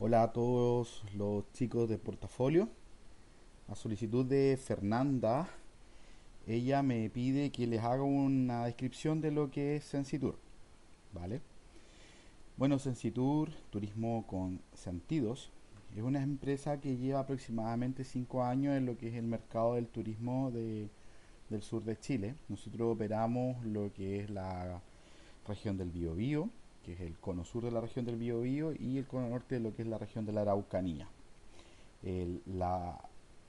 Hola 0.00 0.22
a 0.22 0.32
todos 0.32 1.02
los 1.16 1.50
chicos 1.54 1.88
de 1.88 1.98
portafolio. 1.98 2.68
A 3.66 3.74
solicitud 3.74 4.24
de 4.24 4.56
Fernanda, 4.56 5.48
ella 6.46 6.84
me 6.84 7.10
pide 7.10 7.50
que 7.50 7.66
les 7.66 7.82
haga 7.82 8.04
una 8.04 8.66
descripción 8.66 9.20
de 9.20 9.32
lo 9.32 9.50
que 9.50 9.74
es 9.74 9.82
Sensitour. 9.82 10.38
¿Vale? 11.12 11.40
Bueno, 12.56 12.78
Sensitour, 12.78 13.50
turismo 13.70 14.24
con 14.28 14.60
sentidos, 14.72 15.50
es 15.96 16.02
una 16.04 16.22
empresa 16.22 16.80
que 16.80 16.96
lleva 16.96 17.18
aproximadamente 17.18 18.04
5 18.04 18.44
años 18.44 18.76
en 18.76 18.86
lo 18.86 18.96
que 18.96 19.08
es 19.08 19.14
el 19.14 19.26
mercado 19.26 19.74
del 19.74 19.88
turismo 19.88 20.52
de, 20.52 20.88
del 21.50 21.62
sur 21.62 21.82
de 21.82 21.98
Chile. 21.98 22.36
Nosotros 22.48 22.94
operamos 22.94 23.64
lo 23.64 23.92
que 23.92 24.20
es 24.20 24.30
la 24.30 24.80
región 25.44 25.76
del 25.76 25.90
Biobío, 25.90 26.50
que 26.88 26.94
es 26.94 27.00
el 27.00 27.18
cono 27.18 27.44
sur 27.44 27.64
de 27.64 27.70
la 27.70 27.82
región 27.82 28.06
del 28.06 28.16
Biobío, 28.16 28.72
y 28.72 28.96
el 28.96 29.06
cono 29.06 29.28
norte 29.28 29.56
de 29.56 29.60
lo 29.60 29.74
que 29.74 29.82
es 29.82 29.88
la 29.88 29.98
región 29.98 30.24
de 30.24 30.32
la 30.32 30.40
Araucanía. 30.40 31.06
la, 32.46 32.98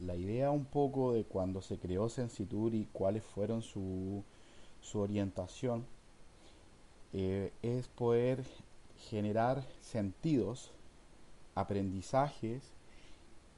la, 0.00 0.16
idea 0.16 0.50
un 0.50 0.64
poco 0.64 1.12
de 1.12 1.24
cuando 1.24 1.60
se 1.60 1.78
creó 1.78 2.08
Sensitur 2.08 2.74
y 2.74 2.88
cuáles 2.92 3.22
fueron 3.24 3.60
su, 3.60 4.24
su 4.80 5.00
orientación 5.00 5.84
eh, 7.12 7.52
es 7.60 7.88
poder 7.88 8.42
generar 9.10 9.62
sentidos, 9.82 10.70
aprendizajes 11.54 12.62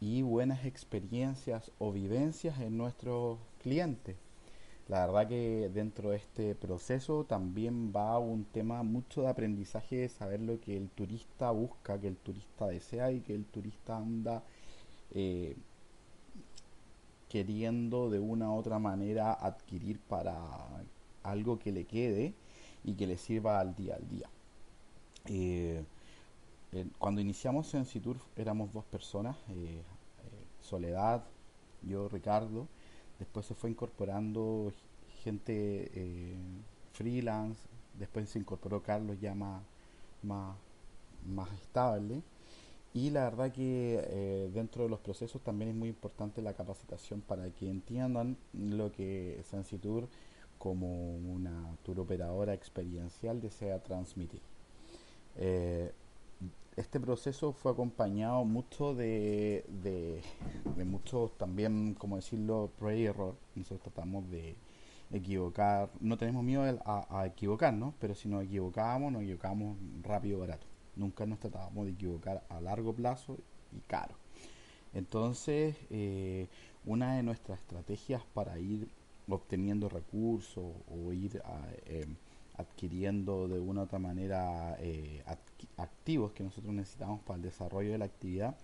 y 0.01 0.23
buenas 0.23 0.65
experiencias 0.65 1.71
o 1.79 1.93
vivencias 1.93 2.59
en 2.61 2.77
nuestros 2.77 3.39
clientes 3.63 4.17
la 4.89 5.07
verdad 5.07 5.29
que 5.29 5.71
dentro 5.73 6.11
de 6.11 6.17
este 6.17 6.55
proceso 6.55 7.25
también 7.25 7.93
va 7.95 8.19
un 8.19 8.45
tema 8.45 8.83
mucho 8.83 9.23
de 9.23 9.29
aprendizaje 9.29 9.97
de 9.97 10.09
saber 10.09 10.41
lo 10.41 10.61
que 10.61 10.77
el 10.77 10.89
turista 10.89 11.51
busca, 11.51 12.01
que 12.01 12.09
el 12.09 12.17
turista 12.17 12.67
desea 12.67 13.13
y 13.13 13.21
que 13.21 13.35
el 13.35 13.45
turista 13.45 13.99
anda 13.99 14.43
eh, 15.15 15.57
queriendo 17.29 18.11
de 18.11 18.19
una 18.19 18.51
u 18.51 18.57
otra 18.57 18.79
manera 18.79 19.33
adquirir 19.33 19.99
para 20.01 20.37
algo 21.23 21.59
que 21.59 21.73
le 21.73 21.85
quede 21.85 22.35
y 22.85 22.95
que 22.95 23.07
le 23.07 23.19
sirva 23.19 23.61
al 23.61 23.75
día 23.75 23.97
al 23.97 24.09
día. 24.09 24.29
Eh, 25.27 25.85
cuando 26.99 27.21
iniciamos 27.21 27.73
en 27.75 27.85
Citur 27.85 28.19
éramos 28.37 28.73
dos 28.73 28.85
personas, 28.85 29.37
eh, 29.51 29.83
Soledad, 30.61 31.25
yo, 31.83 32.09
Ricardo, 32.09 32.67
después 33.19 33.47
se 33.47 33.55
fue 33.55 33.71
incorporando 33.71 34.73
gente 35.23 35.91
eh, 35.95 36.37
freelance, 36.93 37.61
después 37.99 38.29
se 38.29 38.39
incorporó 38.39 38.83
Carlos 38.83 39.21
ya 39.21 39.35
más, 39.35 39.63
más, 40.23 41.53
estable. 41.61 42.23
Y 42.95 43.11
la 43.11 43.25
verdad 43.25 43.53
que 43.53 44.01
eh, 44.03 44.51
dentro 44.53 44.85
de 44.85 44.89
los 44.89 45.01
procesos 45.01 45.43
también 45.43 45.71
es 45.71 45.77
muy 45.77 45.91
importante 45.91 46.41
la 46.41 46.55
capacitación 46.55 47.21
para 47.21 47.51
que 47.51 47.69
entiendan 47.69 48.37
lo 48.55 48.91
que 48.91 49.41
Sensitur 49.45 50.09
como 50.59 51.17
una 51.17 51.77
tour 51.85 52.01
operadora 52.01 52.55
experiencial 52.55 53.41
desea 53.41 53.83
transmitir. 53.83 54.41
Eh, 55.37 55.93
este 56.79 57.01
proceso 57.01 57.53
fue 57.53 57.73
acompañado 57.73 58.45
mucho 58.45 58.95
de, 58.95 59.65
de, 59.83 60.85
muchos 60.85 61.37
también, 61.37 61.95
como 61.95 62.17
decirlo, 62.17 62.71
prueba 62.79 62.99
y 62.99 63.07
error. 63.07 63.37
Nosotros 63.57 63.83
tratamos 63.83 64.31
de 64.31 64.57
equivocar, 65.11 65.91
no 66.01 66.17
tenemos 66.17 66.45
miedo 66.45 66.63
a, 66.85 67.27
equivocarnos, 67.27 67.95
pero 67.99 68.15
si 68.15 68.29
nos 68.29 68.45
equivocábamos, 68.45 69.13
nos 69.13 69.23
equivocamos 69.23 69.77
rápido 70.03 70.39
y 70.39 70.41
barato. 70.41 70.67
Nunca 70.95 71.27
nos 71.27 71.41
tratábamos 71.41 71.87
de 71.87 71.93
equivocar 71.93 72.45
a 72.49 72.61
largo 72.61 72.95
plazo 72.95 73.37
y 73.73 73.81
caro. 73.81 74.15
Entonces, 74.95 75.77
eh, 75.91 76.47
una 76.85 77.17
de 77.17 77.25
nuestras 77.25 77.59
estrategias 77.59 78.23
para 78.35 78.59
ir 78.61 78.89
obteniendo 79.29 79.89
recursos 79.89 80.73
o 80.89 81.13
ir 81.13 81.43
a, 81.45 81.61
eh, 81.87 82.07
adquiriendo 82.59 83.49
de 83.49 83.59
una 83.59 83.81
u 83.81 83.85
otra 83.85 83.99
manera 83.99 84.77
eh, 84.81 85.23
activos 85.77 86.33
que 86.33 86.43
nosotros 86.43 86.75
necesitamos 86.75 87.21
para 87.21 87.37
el 87.37 87.43
desarrollo 87.43 87.93
de 87.93 87.99
la 87.99 88.05
actividad 88.05 88.57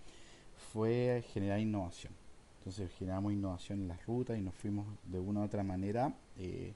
fue 0.73 1.23
generar 1.33 1.59
innovación. 1.59 2.13
Entonces 2.59 2.91
generamos 2.97 3.31
innovación 3.31 3.81
en 3.81 3.87
las 3.87 4.05
rutas 4.05 4.37
y 4.37 4.41
nos 4.41 4.53
fuimos 4.53 4.85
de 5.05 5.19
una 5.19 5.41
u 5.41 5.43
otra 5.43 5.63
manera 5.63 6.13
eh, 6.37 6.73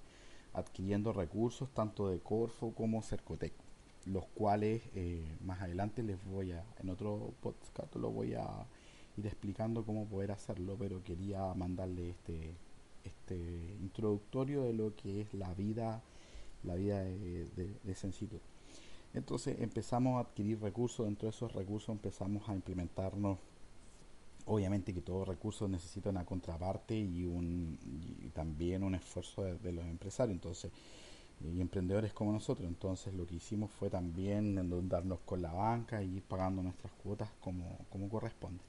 adquiriendo 0.53 1.11
recursos 1.13 1.69
tanto 1.73 2.09
de 2.09 2.19
Corfo 2.19 2.73
como 2.73 3.01
Cercotec, 3.01 3.53
los 4.05 4.25
cuales 4.27 4.81
eh, 4.95 5.23
más 5.43 5.61
adelante 5.61 6.03
les 6.03 6.23
voy 6.25 6.53
a, 6.53 6.63
en 6.79 6.89
otro 6.89 7.33
podcast 7.41 7.95
lo 7.95 8.11
voy 8.11 8.33
a 8.35 8.47
ir 9.17 9.25
explicando 9.25 9.83
cómo 9.83 10.05
poder 10.05 10.31
hacerlo, 10.31 10.77
pero 10.79 11.03
quería 11.03 11.53
mandarle 11.53 12.11
este, 12.11 12.53
este 13.03 13.35
introductorio 13.81 14.63
de 14.63 14.73
lo 14.73 14.95
que 14.95 15.21
es 15.21 15.33
la 15.33 15.53
vida 15.53 16.01
la 16.63 16.75
vida 16.75 17.03
de, 17.03 17.45
de, 17.55 17.95
Entonces 19.13 19.59
empezamos 19.59 20.17
a 20.17 20.27
adquirir 20.27 20.61
recursos, 20.61 21.05
dentro 21.05 21.27
de 21.27 21.35
esos 21.35 21.53
recursos 21.53 21.89
empezamos 21.89 22.47
a 22.49 22.55
implementarnos, 22.55 23.37
obviamente 24.45 24.93
que 24.93 25.01
todo 25.01 25.25
recurso 25.25 25.67
necesita 25.67 26.09
una 26.09 26.25
contraparte 26.25 26.97
y, 26.97 27.25
un, 27.25 27.77
también 28.33 28.83
un 28.83 28.95
esfuerzo 28.95 29.43
de, 29.43 29.71
los 29.71 29.85
empresarios, 29.85 30.35
entonces 30.35 30.71
y 31.41 31.61
emprendedores 31.61 32.13
como 32.13 32.33
nosotros. 32.33 32.67
Entonces 32.67 33.13
lo 33.13 33.25
que 33.25 33.35
hicimos 33.35 33.71
fue 33.71 33.89
también 33.89 34.57
endeudarnos 34.57 35.19
con 35.25 35.41
la 35.41 35.53
banca 35.53 36.03
y 36.03 36.17
ir 36.17 36.23
pagando 36.23 36.61
nuestras 36.61 36.91
cuotas 36.93 37.29
como, 37.39 37.77
como 37.89 38.09
corresponde. 38.09 38.61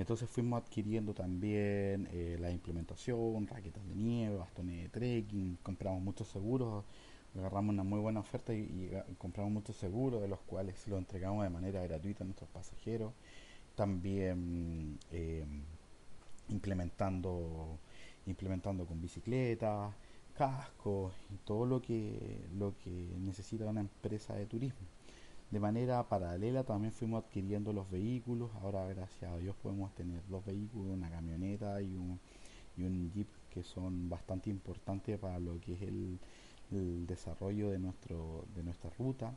Entonces 0.00 0.28
fuimos 0.30 0.62
adquiriendo 0.62 1.14
también 1.14 2.08
eh, 2.12 2.36
la 2.40 2.50
implementación, 2.50 3.46
raquetas 3.46 3.86
de 3.86 3.94
nieve, 3.94 4.36
bastones 4.36 4.82
de 4.82 4.88
trekking, 4.88 5.58
compramos 5.62 6.02
muchos 6.02 6.28
seguros 6.28 6.84
agarramos 7.38 7.72
una 7.72 7.84
muy 7.84 8.00
buena 8.00 8.20
oferta 8.20 8.52
y, 8.52 8.90
compramos 9.18 9.52
muchos 9.52 9.76
seguros, 9.76 10.20
de 10.20 10.28
los 10.28 10.40
cuales 10.40 10.86
los 10.88 10.98
entregamos 10.98 11.44
de 11.44 11.50
manera 11.50 11.82
gratuita 11.82 12.24
a 12.24 12.26
nuestros 12.26 12.50
pasajeros. 12.50 13.12
También 13.74 14.98
eh, 15.12 15.44
implementando, 16.48 17.78
implementando 18.26 18.84
con 18.86 19.00
bicicletas, 19.00 19.94
cascos 20.34 21.14
y 21.32 21.36
todo 21.44 21.66
lo 21.66 21.80
que, 21.80 22.46
lo 22.56 22.74
que 22.78 22.90
necesita 22.90 23.66
una 23.66 23.80
empresa 23.80 24.34
de 24.34 24.46
turismo. 24.46 24.86
De 25.50 25.58
manera 25.58 26.08
paralela 26.08 26.62
también 26.62 26.92
fuimos 26.92 27.24
adquiriendo 27.24 27.72
los 27.72 27.90
vehículos. 27.90 28.50
Ahora, 28.62 28.86
gracias 28.86 29.32
a 29.32 29.36
Dios, 29.36 29.56
podemos 29.56 29.92
tener 29.94 30.22
dos 30.28 30.44
vehículos, 30.44 30.92
una 30.92 31.10
camioneta 31.10 31.82
y 31.82 31.96
un, 31.96 32.20
y 32.76 32.84
un 32.84 33.10
jeep 33.10 33.26
que 33.50 33.64
son 33.64 34.08
bastante 34.08 34.48
importantes 34.48 35.18
para 35.18 35.40
lo 35.40 35.60
que 35.60 35.74
es 35.74 35.82
el, 35.82 36.18
desarrollo 36.70 37.70
de, 37.70 37.80
nuestro, 37.80 38.44
de 38.54 38.62
nuestra 38.62 38.90
ruta. 38.96 39.34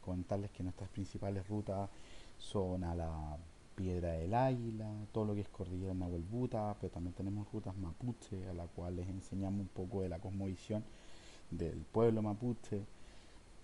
Comentarles 0.00 0.52
que 0.52 0.62
nuestras 0.62 0.88
principales 0.90 1.46
rutas 1.48 1.90
son 2.38 2.84
a 2.84 2.94
la 2.94 3.36
Piedra 3.74 4.12
del 4.12 4.34
Águila, 4.34 4.88
todo 5.12 5.24
lo 5.24 5.34
que 5.34 5.40
es 5.40 5.48
Cordillera 5.48 5.92
Nahuelbuta, 5.92 6.76
pero 6.80 6.92
también 6.92 7.14
tenemos 7.14 7.50
rutas 7.52 7.76
mapuche, 7.76 8.48
a 8.48 8.52
la 8.52 8.66
cual 8.66 8.94
les 8.94 9.08
enseñamos 9.08 9.60
un 9.60 9.68
poco 9.68 10.02
de 10.02 10.08
la 10.08 10.20
cosmovisión 10.20 10.84
del 11.50 11.78
pueblo 11.92 12.22
mapuche. 12.22 12.84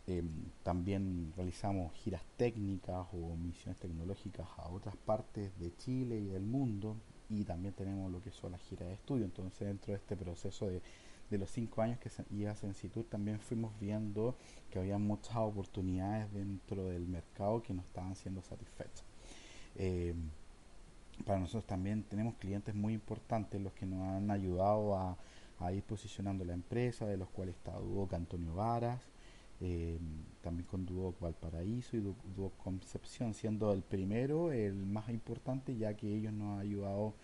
Em, 0.06 0.28
también 0.62 1.32
realizamos 1.36 1.92
giras 1.94 2.22
técnicas 2.36 3.06
o 3.12 3.36
misiones 3.36 3.78
tecnológicas 3.80 4.46
a 4.58 4.68
otras 4.68 4.96
partes 4.96 5.58
de 5.58 5.74
Chile 5.76 6.18
y 6.18 6.26
del 6.26 6.44
mundo. 6.44 6.96
Y 7.30 7.44
también 7.44 7.74
tenemos 7.74 8.12
lo 8.12 8.22
que 8.22 8.30
son 8.30 8.52
las 8.52 8.60
giras 8.62 8.88
de 8.88 8.94
estudio. 8.94 9.24
Entonces, 9.24 9.66
dentro 9.66 9.92
de 9.92 9.98
este 9.98 10.16
proceso 10.16 10.66
de 10.68 10.82
de 11.30 11.38
los 11.38 11.50
cinco 11.50 11.82
años 11.82 11.98
que 11.98 12.10
iba 12.30 12.54
Sensitur 12.54 13.04
también 13.04 13.40
fuimos 13.40 13.72
viendo 13.80 14.36
que 14.70 14.78
había 14.78 14.98
muchas 14.98 15.36
oportunidades 15.36 16.32
dentro 16.32 16.86
del 16.86 17.06
mercado 17.06 17.62
que 17.62 17.72
no 17.72 17.82
estaban 17.82 18.14
siendo 18.14 18.42
satisfechas. 18.42 19.04
Eh, 19.76 20.14
para 21.24 21.38
nosotros 21.38 21.66
también 21.66 22.02
tenemos 22.04 22.34
clientes 22.34 22.74
muy 22.74 22.94
importantes 22.94 23.60
los 23.60 23.72
que 23.72 23.86
nos 23.86 24.02
han 24.02 24.30
ayudado 24.30 24.96
a, 24.96 25.16
ir 25.72 25.82
posicionando 25.84 26.44
la 26.44 26.52
empresa, 26.52 27.06
de 27.06 27.16
los 27.16 27.30
cuales 27.30 27.54
está 27.54 27.78
Hugo 27.80 28.06
Antonio 28.12 28.54
Varas, 28.54 29.00
eh, 29.60 29.98
también 30.42 30.66
con 30.66 30.84
Duoc 30.86 31.20
Valparaíso 31.20 31.96
y 31.96 32.00
Duoc 32.36 32.56
Concepción, 32.56 33.34
siendo 33.34 33.72
el 33.72 33.82
primero 33.82 34.52
el 34.52 34.74
más 34.74 35.08
importante 35.08 35.76
ya 35.76 35.94
que 35.94 36.14
ellos 36.14 36.32
nos 36.32 36.54
han 36.54 36.60
ayudado 36.60 37.14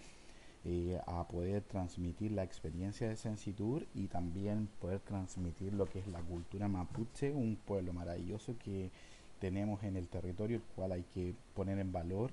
eh, 0.65 1.01
a 1.07 1.27
poder 1.27 1.63
transmitir 1.63 2.33
la 2.33 2.45
experiencia 2.45 3.09
de 3.09 3.17
Sensitur 3.17 3.87
y 3.95 4.09
también 4.09 4.69
poder 4.79 5.01
transmitir 5.01 5.73
lo 5.73 5.87
que 5.87 6.01
es 6.01 6.07
la 6.07 6.21
cultura 6.21 6.69
mapuche, 6.69 7.33
un 7.33 7.57
pueblo 7.57 7.95
maravilloso 7.95 8.57
que 8.59 8.91
tenemos 9.39 9.83
en 9.83 9.97
el 9.97 10.09
territorio, 10.09 10.59
el 10.59 10.63
cual 10.77 10.93
hay 10.93 11.03
que 11.15 11.35
poner 11.55 11.79
en 11.79 11.93
valor 11.93 12.31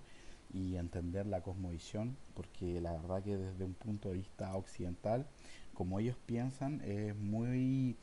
y 0.54 0.76
entender 0.76 1.26
la 1.26 1.42
cosmovisión, 1.42 2.18
porque 2.34 2.82
la 2.82 2.92
verdad 2.94 3.24
que 3.24 3.38
desde 3.38 3.64
un 3.64 3.74
punto 3.74 4.10
de 4.10 4.16
vista 4.16 4.56
occidental, 4.56 5.26
como 5.74 6.00
ellos 6.00 6.18
piensan, 6.26 6.82
es 6.82 7.16
muy, 7.16 7.96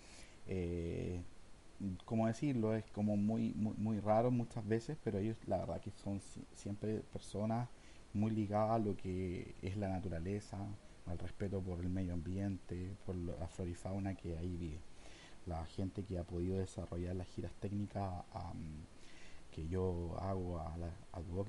¿cómo 2.25 2.33
decirlo? 2.33 2.75
Es 2.75 2.87
como 2.93 3.19
muy, 3.19 3.53
muy, 3.53 3.75
muy 3.77 4.01
raro 4.01 4.31
muchas 4.31 4.67
veces, 4.67 4.97
pero 5.05 5.19
ellos 5.19 5.37
la 5.47 5.59
verdad 5.59 5.79
que 5.83 5.91
son 5.91 6.23
siempre 6.55 7.01
personas 7.13 7.69
muy 8.15 8.31
ligadas 8.31 8.71
a 8.71 8.79
lo 8.79 8.97
que 8.97 9.55
es 9.61 9.77
la 9.77 9.91
naturaleza, 9.91 10.57
al 11.05 11.19
respeto 11.19 11.61
por 11.61 11.81
el 11.81 11.91
medio 11.91 12.15
ambiente, 12.15 12.97
por 13.05 13.15
la 13.15 13.47
flora 13.49 13.71
y 13.71 13.75
fauna 13.75 14.15
que 14.15 14.39
ahí 14.39 14.57
vive. 14.57 14.79
La 15.45 15.67
gente 15.67 16.03
que 16.03 16.17
ha 16.17 16.25
podido 16.25 16.57
desarrollar 16.57 17.15
las 17.15 17.27
giras 17.29 17.53
técnicas 17.61 18.25
que 19.51 19.69
yo 19.69 20.17
hago 20.19 20.61
a, 20.61 20.79
la, 20.79 20.89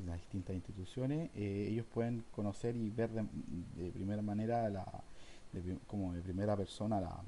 las 0.06 0.19
distintas 0.19 0.57
instituciones, 0.57 1.30
eh, 1.36 1.69
ellos 1.72 1.86
pueden 1.86 2.25
conocer 2.31 2.75
y 2.75 2.89
ver 2.89 3.12
de, 3.12 3.92
primera 3.92 4.22
manera, 4.22 4.69
la, 4.69 4.86
como 5.88 6.12
de 6.12 6.22
primera 6.22 6.57
persona, 6.57 7.00
la, 7.00 7.24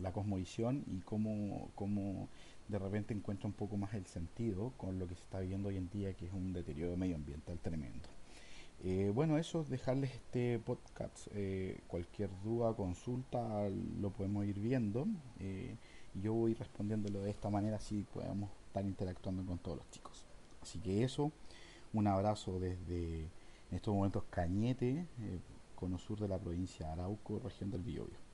la 0.00 0.12
cosmovisión 0.12 0.84
y 0.86 1.00
cómo, 1.00 1.70
cómo 1.74 2.28
de 2.68 2.78
repente 2.78 3.14
encuentra 3.14 3.46
un 3.46 3.54
poco 3.54 3.76
más 3.76 3.94
el 3.94 4.06
sentido 4.06 4.72
con 4.76 4.98
lo 4.98 5.06
que 5.08 5.14
se 5.14 5.22
está 5.22 5.40
viviendo 5.40 5.68
hoy 5.68 5.76
en 5.76 5.88
día, 5.90 6.12
que 6.14 6.26
es 6.26 6.32
un 6.32 6.52
deterioro 6.52 6.96
medioambiental 6.96 7.58
tremendo. 7.58 8.08
Eh, 8.84 9.10
bueno, 9.12 9.38
eso, 9.38 9.64
dejarles 9.64 10.14
este 10.14 10.58
podcast. 10.60 11.28
Eh, 11.34 11.80
cualquier 11.88 12.30
duda, 12.44 12.74
consulta, 12.74 13.68
lo 14.00 14.10
podemos 14.10 14.46
ir 14.46 14.58
viendo. 14.60 15.06
Eh, 15.40 15.76
yo 16.14 16.32
voy 16.34 16.54
respondiéndolo 16.54 17.22
de 17.22 17.30
esta 17.30 17.50
manera, 17.50 17.76
así 17.76 18.04
podemos 18.12 18.50
estar 18.66 18.84
interactuando 18.84 19.44
con 19.44 19.58
todos 19.58 19.78
los 19.78 19.90
chicos. 19.90 20.24
Así 20.62 20.78
que 20.78 21.02
eso, 21.02 21.32
un 21.92 22.06
abrazo 22.06 22.60
desde 22.60 23.22
en 23.70 23.76
estos 23.76 23.94
momentos 23.94 24.24
Cañete, 24.30 25.06
cono 25.74 25.98
sur 25.98 26.18
de 26.18 26.28
la 26.28 26.38
provincia 26.38 26.86
de 26.86 26.92
Arauco, 26.92 27.38
región 27.38 27.70
del 27.70 27.82
Biobío. 27.82 28.27